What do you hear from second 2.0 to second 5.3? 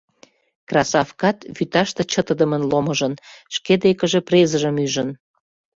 чытыдымын ломыжын, шке декыже презыжым ӱжын.